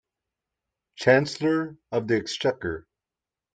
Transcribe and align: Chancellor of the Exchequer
Chancellor 0.95 1.77
of 1.91 2.07
the 2.07 2.15
Exchequer 2.15 2.87